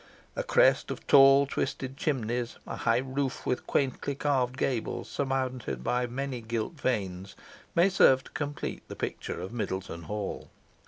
[0.35, 6.07] A crest of tall twisted chimneys, a high roof with quaintly carved gables, surmounted by
[6.07, 7.35] many gilt vanes,
[7.75, 10.49] may serve to complete the picture of Middleton Hall.